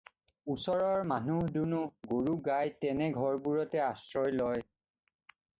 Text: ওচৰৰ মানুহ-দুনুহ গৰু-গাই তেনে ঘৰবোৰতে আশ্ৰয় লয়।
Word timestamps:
ওচৰৰ 0.53 1.03
মানুহ-দুনুহ 1.11 2.09
গৰু-গাই 2.13 2.73
তেনে 2.85 3.11
ঘৰবোৰতে 3.21 3.85
আশ্ৰয় 3.93 4.37
লয়। 4.41 4.67